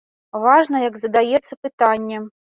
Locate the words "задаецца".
1.03-1.61